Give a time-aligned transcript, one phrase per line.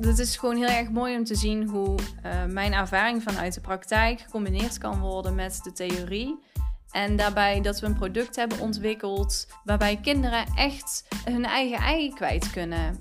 [0.00, 3.60] het is gewoon heel erg mooi om te zien hoe uh, mijn ervaring vanuit de
[3.60, 6.38] praktijk gecombineerd kan worden met de theorie.
[6.90, 12.50] En daarbij dat we een product hebben ontwikkeld waarbij kinderen echt hun eigen ei kwijt
[12.50, 12.98] kunnen.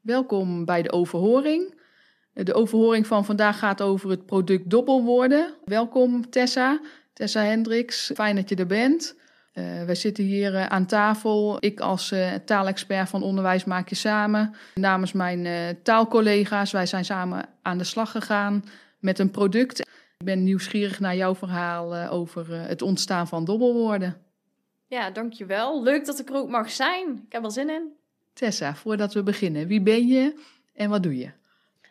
[0.00, 1.82] Welkom bij de overhoring.
[2.32, 5.54] De overhoring van vandaag gaat over het product dobbelwoorden.
[5.64, 6.80] Welkom Tessa,
[7.12, 8.10] Tessa Hendricks.
[8.14, 9.14] Fijn dat je er bent.
[9.54, 11.56] Uh, wij zitten hier uh, aan tafel.
[11.60, 14.54] Ik als uh, taalexpert van Onderwijs Maak Je Samen.
[14.74, 16.72] Namens mijn taalcollega's.
[16.72, 18.64] Wij zijn samen aan de slag gegaan
[18.98, 19.80] met een product.
[20.18, 24.16] Ik ben nieuwsgierig naar jouw verhaal over het ontstaan van dobbelwoorden.
[24.86, 25.82] Ja, dankjewel.
[25.82, 27.22] Leuk dat ik er ook mag zijn.
[27.26, 27.92] Ik heb er zin in.
[28.32, 30.40] Tessa, voordat we beginnen, wie ben je
[30.74, 31.30] en wat doe je?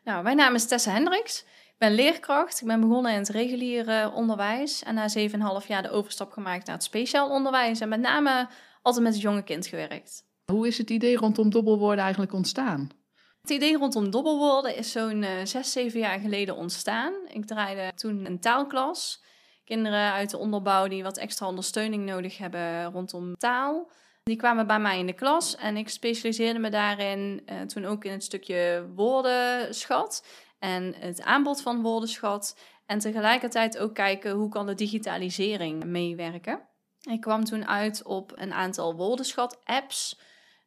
[0.04, 1.46] Nou, mijn naam is Tessa Hendricks.
[1.84, 2.62] Ik ben leerkracht.
[2.62, 5.08] Ik ben begonnen in het reguliere onderwijs en na
[5.62, 8.48] 7,5 jaar de overstap gemaakt naar het speciaal onderwijs en met name
[8.82, 10.24] altijd met het jonge kind gewerkt.
[10.52, 12.90] Hoe is het idee rondom dobbelwoorden eigenlijk ontstaan?
[13.42, 17.14] Het idee rondom dobbelwoorden is zo'n uh, 6, 7 jaar geleden ontstaan.
[17.28, 19.24] Ik draaide toen een taalklas.
[19.64, 23.92] Kinderen uit de onderbouw die wat extra ondersteuning nodig hebben rondom taal.
[24.24, 28.06] Die kwamen bij mij in de klas en ik specialiseerde me daarin uh, toen ook
[28.06, 30.24] in het stukje woordenschat
[30.64, 32.60] en het aanbod van woordenschat.
[32.86, 36.62] En tegelijkertijd ook kijken hoe kan de digitalisering meewerken.
[37.02, 40.20] Ik kwam toen uit op een aantal woordenschat-apps.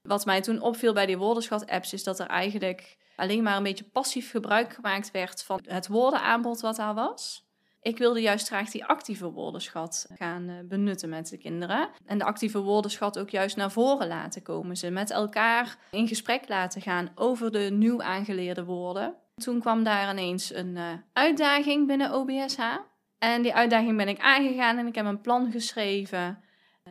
[0.02, 3.84] Wat mij toen opviel bij die woordenschat-apps is dat er eigenlijk alleen maar een beetje
[3.84, 7.44] passief gebruik gemaakt werd van het woordenaanbod wat daar was.
[7.80, 11.88] Ik wilde juist graag die actieve woordenschat gaan eh, benutten met de kinderen.
[12.06, 14.76] En de actieve woordenschat ook juist naar voren laten komen.
[14.76, 19.16] Ze met elkaar in gesprek laten gaan over de nieuw aangeleerde woorden.
[19.42, 22.60] Toen kwam daar ineens een uh, uitdaging binnen OBSH.
[23.18, 26.42] En die uitdaging ben ik aangegaan en ik heb een plan geschreven.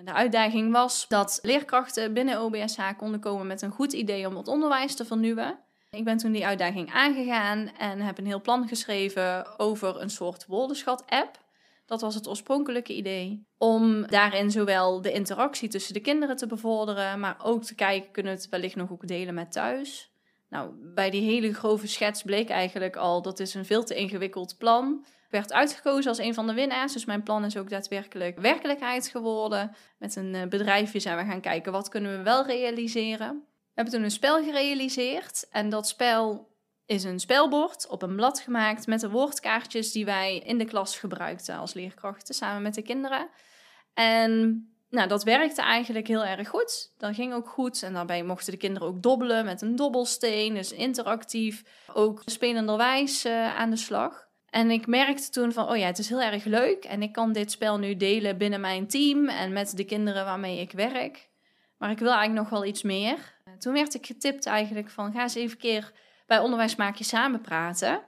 [0.04, 4.48] De uitdaging was dat leerkrachten binnen OBSH konden komen met een goed idee om het
[4.48, 5.60] onderwijs te vernieuwen.
[5.90, 10.46] Ik ben toen die uitdaging aangegaan en heb een heel plan geschreven over een soort
[10.46, 11.44] woordenschat-app.
[11.86, 13.48] Dat was het oorspronkelijke idee.
[13.58, 18.34] Om daarin zowel de interactie tussen de kinderen te bevorderen, maar ook te kijken, kunnen
[18.34, 20.15] we het wellicht nog ook delen met thuis.
[20.50, 24.58] Nou, bij die hele grove schets bleek eigenlijk al dat is een veel te ingewikkeld
[24.58, 25.06] plan.
[25.06, 29.08] Ik werd uitgekozen als een van de winnaars, dus mijn plan is ook daadwerkelijk werkelijkheid
[29.08, 29.76] geworden.
[29.98, 33.44] Met een eh, bedrijfje zijn we gaan kijken wat kunnen we wel realiseren.
[33.48, 36.54] We hebben toen een spel gerealiseerd en dat spel
[36.86, 40.98] is een spelbord op een blad gemaakt met de woordkaartjes die wij in de klas
[40.98, 43.30] gebruikten als leerkrachten samen met de kinderen.
[43.94, 46.94] En nou, dat werkte eigenlijk heel erg goed.
[46.98, 47.84] Dat ging ook goed.
[47.84, 50.54] En daarbij mochten de kinderen ook dobbelen met een dobbelsteen.
[50.54, 51.64] Dus interactief,
[51.94, 54.28] ook spelenderwijs uh, aan de slag.
[54.50, 56.84] En ik merkte toen van, oh ja, het is heel erg leuk.
[56.84, 60.60] En ik kan dit spel nu delen binnen mijn team en met de kinderen waarmee
[60.60, 61.30] ik werk.
[61.78, 63.34] Maar ik wil eigenlijk nog wel iets meer.
[63.60, 65.92] Toen werd ik getipt eigenlijk van, ga eens even een keer
[66.26, 68.04] bij Onderwijs Maak Je Samen praten.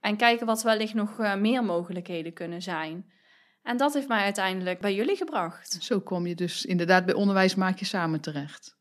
[0.00, 3.12] En kijken wat wellicht nog uh, meer mogelijkheden kunnen zijn.
[3.62, 5.76] En dat heeft mij uiteindelijk bij jullie gebracht.
[5.80, 8.76] Zo kom je dus inderdaad bij Onderwijs Maak Je Samen terecht.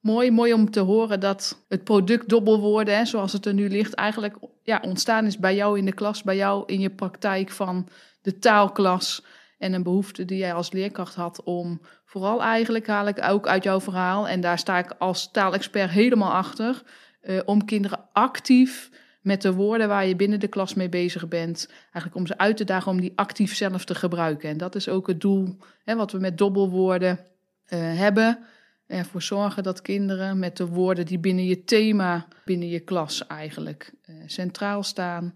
[0.00, 3.94] Mooi, mooi om te horen dat het product dobbelwoorden, hè, zoals het er nu ligt,
[3.94, 7.88] eigenlijk ja, ontstaan is bij jou in de klas, bij jou in je praktijk van
[8.22, 9.24] de taalklas.
[9.58, 13.64] En een behoefte die jij als leerkracht had om vooral eigenlijk, haal ik ook uit
[13.64, 16.82] jouw verhaal, en daar sta ik als taalexpert helemaal achter,
[17.22, 21.68] uh, om kinderen actief met de woorden waar je binnen de klas mee bezig bent.
[21.82, 24.48] Eigenlijk om ze uit te dagen om die actief zelf te gebruiken.
[24.48, 28.38] En dat is ook het doel hè, wat we met dobbelwoorden uh, hebben.
[28.86, 33.92] Ervoor zorgen dat kinderen met de woorden die binnen je thema, binnen je klas eigenlijk
[34.06, 35.34] uh, centraal staan,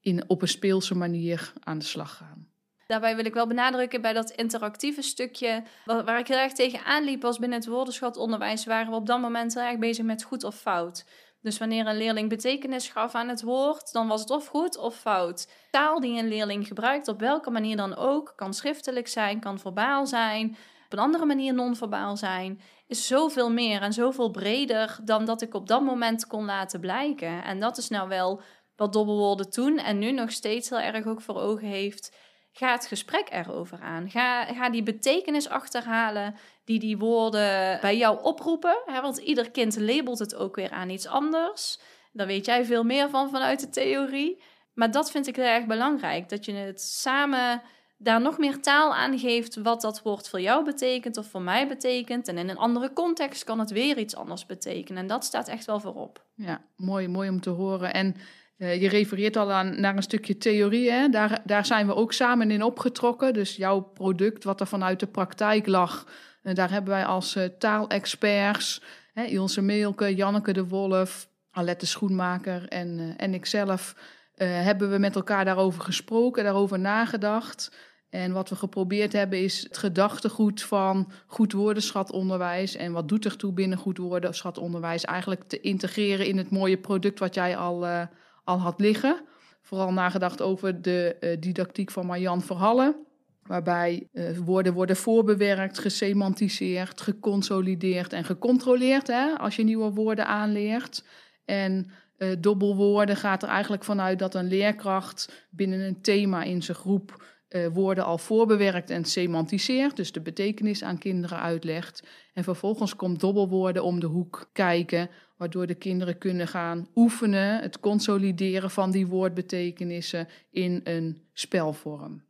[0.00, 2.48] in, op een speelse manier aan de slag gaan.
[2.86, 7.22] Daarbij wil ik wel benadrukken bij dat interactieve stukje, waar ik heel erg tegen aanliep
[7.22, 10.56] was binnen het woordenschatonderwijs, waren we op dat moment heel erg bezig met goed of
[10.56, 11.04] fout.
[11.40, 14.96] Dus wanneer een leerling betekenis gaf aan het woord, dan was het of goed of
[14.96, 15.48] fout.
[15.70, 20.06] Taal die een leerling gebruikt, op welke manier dan ook, kan schriftelijk zijn, kan verbaal
[20.06, 25.42] zijn, op een andere manier non-verbaal zijn, is zoveel meer en zoveel breder dan dat
[25.42, 27.44] ik op dat moment kon laten blijken.
[27.44, 28.40] En dat is nou wel
[28.76, 32.16] wat dobbelwoorden toen en nu nog steeds heel erg ook voor ogen heeft.
[32.58, 34.10] Ga het gesprek erover aan.
[34.10, 36.34] Ga, ga die betekenis achterhalen
[36.64, 38.82] die die woorden bij jou oproepen.
[38.86, 39.00] Hè?
[39.00, 41.78] Want ieder kind labelt het ook weer aan iets anders.
[42.12, 44.42] Daar weet jij veel meer van vanuit de theorie.
[44.74, 46.28] Maar dat vind ik heel erg belangrijk.
[46.28, 47.62] Dat je het samen
[47.96, 51.68] daar nog meer taal aan geeft wat dat woord voor jou betekent of voor mij
[51.68, 52.28] betekent.
[52.28, 55.02] En in een andere context kan het weer iets anders betekenen.
[55.02, 56.24] En dat staat echt wel voorop.
[56.34, 57.92] Ja, mooi, mooi om te horen.
[57.92, 58.16] En
[58.58, 60.90] je refereert al aan, naar een stukje theorie.
[60.90, 61.08] Hè?
[61.08, 63.34] Daar, daar zijn we ook samen in opgetrokken.
[63.34, 66.06] Dus jouw product, wat er vanuit de praktijk lag,
[66.42, 68.82] uh, daar hebben wij als uh, taalexperts
[69.18, 73.94] Hè, Ilse Meelke, Janneke de Wolf, Alette Schoenmaker en, en ikzelf
[74.36, 77.76] uh, hebben we met elkaar daarover gesproken, daarover nagedacht.
[78.10, 83.36] En wat we geprobeerd hebben is het gedachtegoed van goed woordenschatonderwijs en wat doet er
[83.36, 88.02] toe binnen goed woordenschatonderwijs eigenlijk te integreren in het mooie product wat jij al, uh,
[88.48, 89.20] al had liggen.
[89.62, 93.06] Vooral nagedacht over de uh, didactiek van Marjan Verhallen,
[93.42, 101.04] waarbij uh, woorden worden voorbewerkt, gesemantiseerd, geconsolideerd en gecontroleerd hè, als je nieuwe woorden aanleert.
[101.44, 106.76] En uh, dobbelwoorden gaat er eigenlijk vanuit dat een leerkracht binnen een thema in zijn
[106.76, 107.26] groep
[107.72, 112.02] woorden al voorbewerkt en semantiseert, dus de betekenis aan kinderen uitlegt.
[112.34, 117.80] En vervolgens komt dobbelwoorden om de hoek kijken, waardoor de kinderen kunnen gaan oefenen, het
[117.80, 122.22] consolideren van die woordbetekenissen in een spelvorm.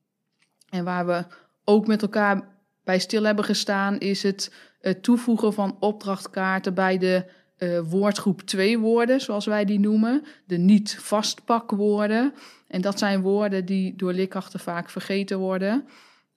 [0.69, 1.25] En waar we
[1.65, 2.49] ook met elkaar
[2.85, 4.53] bij stil hebben gestaan, is het,
[5.01, 7.25] toevoegen van opdrachtkaarten bij de
[7.59, 12.35] uh, woordgroep 2 woorden, zoals wij die noemen, de niet-vastpakwoorden.
[12.69, 15.89] En dat zijn woorden die door leerkrachten vaak vergeten worden.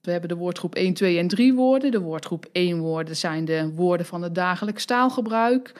[0.01, 1.91] We hebben de woordgroep 1, 2 en 3 woorden.
[1.91, 5.73] De woordgroep 1 woorden zijn de woorden van het dagelijks taalgebruik.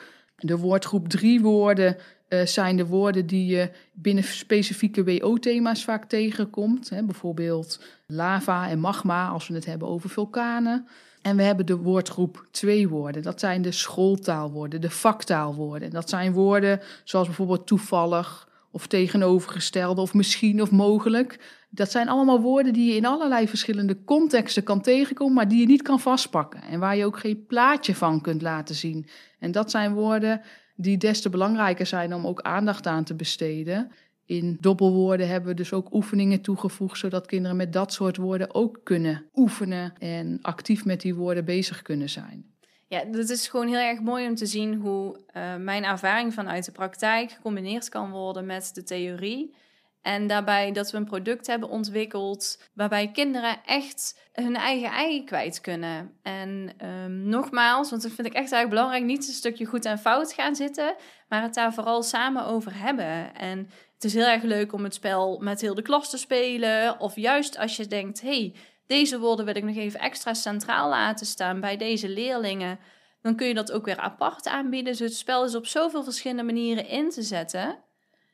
[0.44, 1.96] De woordgroep 3 woorden
[2.28, 6.90] uh, zijn de woorden die je binnen specifieke WO-thema's vaak tegenkomt.
[6.90, 10.86] Hè, bijvoorbeeld lava en magma als we het hebben over vulkanen.
[11.22, 13.22] En we hebben de woordgroep twee woorden.
[13.22, 15.90] Dat zijn de schooltaalwoorden, de vaktaalwoorden.
[15.90, 21.38] Dat zijn woorden zoals bijvoorbeeld toevallig of tegenovergestelde of misschien of mogelijk.
[21.74, 25.66] Dat zijn allemaal woorden die je in allerlei verschillende contexten kan tegenkomen, maar die je
[25.66, 26.62] niet kan vastpakken.
[26.62, 29.06] En waar je ook geen plaatje van kunt laten zien.
[29.38, 30.40] En dat zijn woorden
[30.76, 33.92] die des te belangrijker zijn om ook aandacht aan te besteden.
[34.24, 38.80] In dobbelwoorden hebben we dus ook oefeningen toegevoegd, zodat kinderen met dat soort woorden ook
[38.84, 42.50] kunnen oefenen en actief met die woorden bezig kunnen zijn.
[42.88, 46.64] Ja, dat is gewoon heel erg mooi om te zien hoe uh, mijn ervaring vanuit
[46.64, 49.54] de praktijk gecombineerd kan worden met de theorie.
[50.02, 55.60] En daarbij dat we een product hebben ontwikkeld waarbij kinderen echt hun eigen ei kwijt
[55.60, 56.18] kunnen.
[56.22, 59.98] En um, nogmaals, want dat vind ik echt eigenlijk belangrijk, niet een stukje goed en
[59.98, 60.94] fout gaan zitten,
[61.28, 63.34] maar het daar vooral samen over hebben.
[63.34, 63.58] En
[63.94, 67.00] het is heel erg leuk om het spel met heel de klas te spelen.
[67.00, 68.54] Of juist als je denkt, hey,
[68.86, 72.78] deze woorden wil ik nog even extra centraal laten staan bij deze leerlingen.
[73.20, 74.92] Dan kun je dat ook weer apart aanbieden.
[74.92, 77.78] Dus het spel is op zoveel verschillende manieren in te zetten.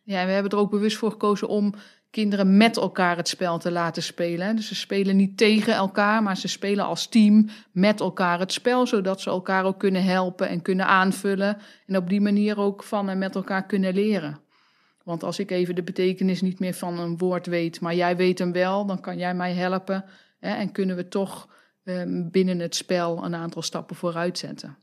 [0.08, 1.74] Ja, we hebben er ook bewust voor gekozen om
[2.10, 4.56] kinderen met elkaar het spel te laten spelen.
[4.56, 8.86] Dus ze spelen niet tegen elkaar, maar ze spelen als team met elkaar het spel,
[8.86, 11.56] zodat ze elkaar ook kunnen helpen en kunnen aanvullen.
[11.86, 14.40] En op die manier ook van en met elkaar kunnen leren.
[15.04, 18.38] Want als ik even de betekenis niet meer van een woord weet, maar jij weet
[18.38, 20.04] hem wel, dan kan jij mij helpen.
[20.38, 21.48] Hè, en kunnen we toch
[21.84, 24.76] um, binnen het spel een aantal stappen vooruit zetten.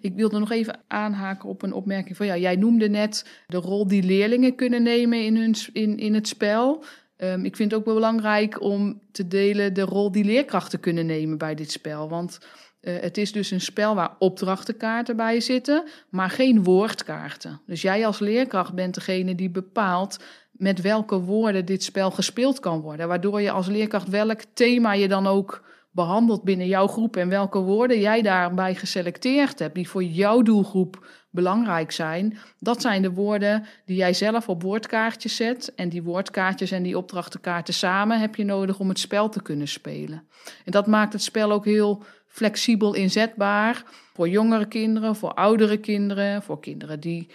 [0.00, 3.86] Ik wilde nog even aanhaken op een opmerking van ja, jij noemde net de rol
[3.86, 6.84] die leerlingen kunnen nemen in, hun, in, in het spel.
[7.16, 11.06] Um, ik vind het ook wel belangrijk om te delen de rol die leerkrachten kunnen
[11.06, 12.08] nemen bij dit spel.
[12.08, 12.38] Want
[12.80, 17.60] uh, het is dus een spel waar opdrachtenkaarten bij zitten, maar geen woordkaarten.
[17.66, 20.18] Dus jij als leerkracht bent degene die bepaalt
[20.52, 23.08] met welke woorden dit spel gespeeld kan worden.
[23.08, 27.58] Waardoor je als leerkracht welk thema je dan ook behandeld binnen jouw groep en welke
[27.58, 32.38] woorden jij daarbij geselecteerd hebt, die voor jouw doelgroep belangrijk zijn.
[32.58, 35.72] Dat zijn de woorden die jij zelf op woordkaartjes zet.
[35.74, 39.68] En die woordkaartjes en die opdrachtenkaarten samen heb je nodig om het spel te kunnen
[39.68, 40.22] spelen.
[40.64, 43.82] En dat maakt het spel ook heel flexibel inzetbaar
[44.12, 47.30] voor jongere kinderen, voor oudere kinderen, voor kinderen die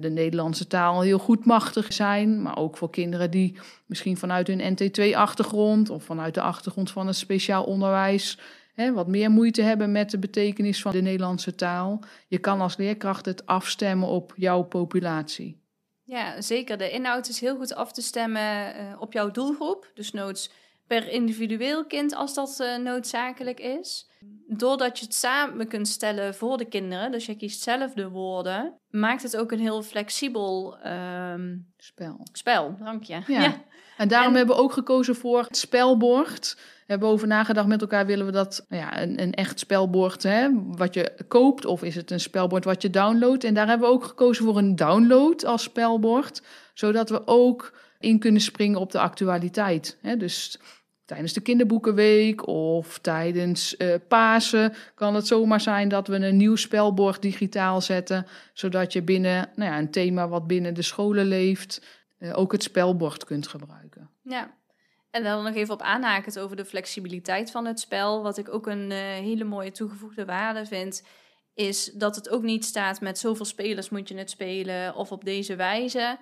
[0.00, 4.76] de Nederlandse taal heel goed machtig zijn, maar ook voor kinderen die misschien vanuit hun
[4.76, 8.38] NT2-achtergrond of vanuit de achtergrond van het speciaal onderwijs
[8.74, 12.00] hè, wat meer moeite hebben met de betekenis van de Nederlandse taal.
[12.28, 15.58] Je kan als leerkracht het afstemmen op jouw populatie.
[16.02, 16.78] Ja, zeker.
[16.78, 19.90] De inhoud is heel goed af te stemmen uh, op jouw doelgroep.
[19.94, 20.50] Dus noods
[20.90, 24.08] per individueel kind als dat uh, noodzakelijk is.
[24.46, 28.74] Doordat je het samen kunt stellen voor de kinderen, dus je kiest zelf de woorden,
[28.90, 32.26] maakt het ook een heel flexibel um, spel.
[32.32, 33.12] Spel, dank je.
[33.26, 33.42] Ja.
[33.42, 33.62] ja.
[33.96, 34.36] En daarom en...
[34.36, 36.54] hebben we ook gekozen voor het spelbord.
[36.56, 40.22] We hebben over nagedacht met elkaar, willen we dat nou ja, een, een echt spelbord
[40.22, 43.44] hè, wat je koopt of is het een spelbord wat je downloadt?
[43.44, 46.42] En daar hebben we ook gekozen voor een download als spelbord,
[46.74, 49.98] zodat we ook in kunnen springen op de actualiteit.
[50.00, 50.16] Hè.
[50.16, 50.58] Dus
[51.10, 56.56] tijdens de kinderboekenweek of tijdens uh, Pasen kan het zomaar zijn dat we een nieuw
[56.56, 61.82] spelbord digitaal zetten, zodat je binnen nou ja, een thema wat binnen de scholen leeft,
[62.18, 64.10] uh, ook het spelbord kunt gebruiken.
[64.22, 64.54] Ja,
[65.10, 68.22] en dan nog even op aanhaken over de flexibiliteit van het spel.
[68.22, 71.02] Wat ik ook een uh, hele mooie toegevoegde waarde vind,
[71.54, 75.24] is dat het ook niet staat met zoveel spelers moet je het spelen of op
[75.24, 76.18] deze wijze.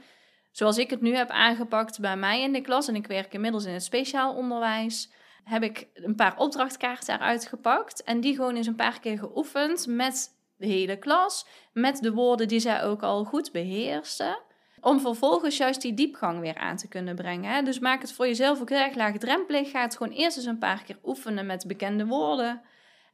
[0.51, 3.65] Zoals ik het nu heb aangepakt bij mij in de klas, en ik werk inmiddels
[3.65, 5.11] in het speciaal onderwijs,
[5.45, 9.87] heb ik een paar opdrachtkaarten eruit gepakt en die gewoon eens een paar keer geoefend
[9.87, 14.39] met de hele klas, met de woorden die zij ook al goed beheersten.
[14.81, 17.53] Om vervolgens juist die diepgang weer aan te kunnen brengen.
[17.53, 17.63] Hè?
[17.63, 19.71] Dus maak het voor jezelf ook erg laagdrempelig.
[19.71, 22.63] Ga het gewoon eerst eens een paar keer oefenen met bekende woorden.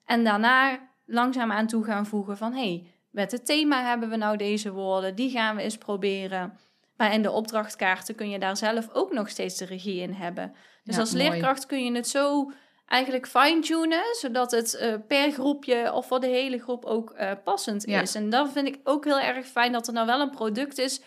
[0.04, 2.52] En daarna langzaam aan toe gaan voegen van...
[2.52, 5.14] hé, hey, met het thema hebben we nou deze woorden.
[5.14, 6.58] Die gaan we eens proberen.
[6.96, 10.52] Maar in de opdrachtkaarten kun je daar zelf ook nog steeds de regie in hebben.
[10.84, 11.28] Dus Ja, als mooi.
[11.28, 12.50] leerkracht kun je het zo
[12.86, 14.02] eigenlijk fine-tunen...
[14.20, 18.00] zodat het eh, per groepje of voor de hele groep ook eh, passend Ja.
[18.00, 18.14] is.
[18.14, 21.00] En dan vind ik ook heel erg fijn dat er nou wel een product is...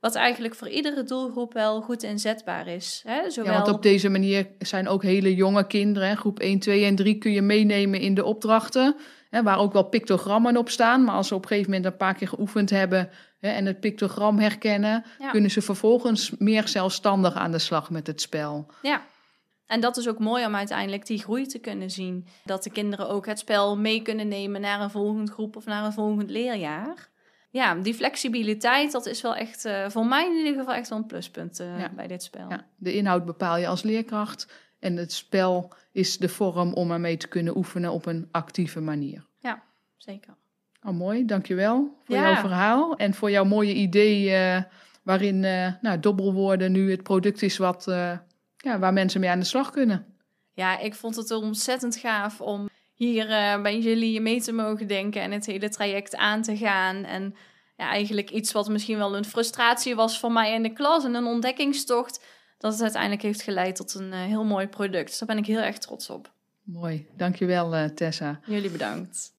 [0.00, 3.02] wat eigenlijk voor iedere doelgroep wel goed inzetbaar is.
[3.06, 3.30] Hè?
[3.30, 3.52] Zowel...
[3.52, 7.18] Ja, want op deze manier zijn ook hele jonge kinderen, groep 1, 2 en 3,
[7.18, 8.96] kun je meenemen in de opdrachten.
[9.32, 11.04] Hè, waar ook wel pictogrammen op staan.
[11.04, 13.08] Maar als ze op een gegeven moment een paar keer geoefend hebben
[13.40, 15.30] hè, en het pictogram herkennen, Ja.
[15.30, 18.66] kunnen ze vervolgens meer zelfstandig aan de slag met het spel.
[18.82, 19.02] Ja.
[19.66, 22.26] En dat is ook mooi om uiteindelijk die groei te kunnen zien.
[22.44, 25.84] Dat de kinderen ook het spel mee kunnen nemen naar een volgend groep of naar
[25.84, 27.08] een volgend leerjaar.
[27.50, 30.98] Ja, die flexibiliteit, dat is wel echt, eh, voor mij in ieder geval echt wel
[30.98, 31.90] een pluspunt eh, Ja.
[31.96, 32.46] bij dit spel.
[32.48, 37.16] Ja, de inhoud bepaal je als leerkracht en het spel is de vorm om ermee
[37.16, 39.30] te kunnen oefenen op een actieve manier.
[40.02, 40.34] Zeker.
[40.82, 42.30] Oh, mooi, dankjewel voor Ja.
[42.30, 44.62] jouw verhaal en voor jouw mooie idee eh,
[45.02, 48.18] waarin eh, nou, dobbelwoorden nu het product is wat, eh,
[48.56, 50.06] ja, waar mensen mee aan de slag kunnen.
[50.52, 53.26] Ja, ik vond het ontzettend gaaf om hier
[53.62, 57.04] bij jullie mee te mogen denken en het hele traject aan te gaan.
[57.04, 57.34] En
[57.76, 61.14] ja, eigenlijk iets wat misschien wel een frustratie was voor mij in de klas en
[61.14, 62.24] een ontdekkingstocht,
[62.62, 65.06] dat het uiteindelijk heeft geleid tot een eh, heel mooi product.
[65.06, 66.32] Dus daar ben ik heel erg trots op.
[66.62, 68.40] Mooi, dankjewel uh, Tessa.
[68.46, 69.30] Jullie bedankt.